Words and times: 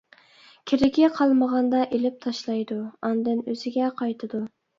كېرىكى 0.69 1.09
قالمىغاندا 1.17 1.81
ئېلىپ 1.99 2.17
تاشلايدۇ، 2.27 2.79
ئاندىن 3.11 3.45
ئۆزىگە 3.45 3.93
قايتىدۇ. 4.03 4.43